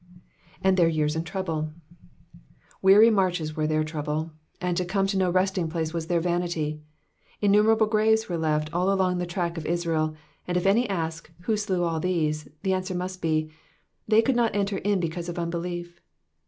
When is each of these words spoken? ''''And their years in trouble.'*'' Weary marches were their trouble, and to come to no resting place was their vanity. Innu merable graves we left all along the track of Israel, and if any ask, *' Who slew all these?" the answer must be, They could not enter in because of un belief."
''''And 0.63 0.77
their 0.77 0.87
years 0.87 1.15
in 1.15 1.23
trouble.'*'' 1.23 1.73
Weary 2.81 3.11
marches 3.11 3.55
were 3.55 3.67
their 3.67 3.83
trouble, 3.83 4.31
and 4.59 4.75
to 4.75 4.83
come 4.83 5.05
to 5.05 5.15
no 5.15 5.29
resting 5.29 5.69
place 5.69 5.93
was 5.93 6.07
their 6.07 6.19
vanity. 6.19 6.81
Innu 7.43 7.63
merable 7.63 7.87
graves 7.87 8.27
we 8.27 8.35
left 8.35 8.73
all 8.73 8.91
along 8.91 9.19
the 9.19 9.27
track 9.27 9.59
of 9.59 9.65
Israel, 9.67 10.15
and 10.47 10.57
if 10.57 10.65
any 10.65 10.89
ask, 10.89 11.31
*' 11.35 11.41
Who 11.43 11.55
slew 11.55 11.83
all 11.83 11.99
these?" 11.99 12.47
the 12.63 12.73
answer 12.73 12.95
must 12.95 13.21
be, 13.21 13.51
They 14.07 14.23
could 14.23 14.35
not 14.35 14.55
enter 14.55 14.79
in 14.79 14.99
because 14.99 15.29
of 15.29 15.37
un 15.37 15.51
belief." 15.51 16.01